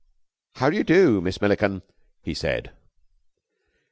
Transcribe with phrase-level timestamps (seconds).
[0.55, 1.83] "How do you do, Miss Milliken?"
[2.23, 2.71] he said.